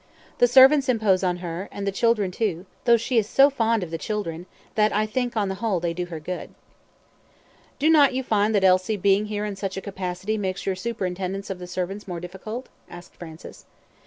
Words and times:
The 0.39 0.47
servants 0.47 0.89
impose 0.89 1.23
on 1.23 1.37
her, 1.45 1.69
and 1.71 1.85
the 1.85 1.91
children, 1.91 2.31
too 2.31 2.65
though 2.85 2.97
she 2.97 3.19
is 3.19 3.29
so 3.29 3.51
fond 3.51 3.83
of 3.83 3.91
the 3.91 3.99
children, 3.99 4.47
that 4.73 4.91
I 4.91 5.05
think 5.05 5.37
on 5.37 5.47
the 5.47 5.53
whole 5.61 5.79
they 5.79 5.93
do 5.93 6.07
her 6.07 6.19
good." 6.19 6.55
"Do 7.77 7.87
not 7.87 8.15
you 8.15 8.23
find 8.23 8.55
that 8.55 8.63
Elsie 8.63 8.97
being 8.97 9.27
here 9.27 9.45
in 9.45 9.55
such 9.55 9.77
a 9.77 9.79
capacity 9.81 10.39
makes 10.39 10.65
your 10.65 10.75
superintendence 10.75 11.51
of 11.51 11.59
the 11.59 11.67
servants 11.67 12.07
more 12.07 12.19
difficult?" 12.19 12.67
asked 12.89 13.13
Francis. 13.15 13.65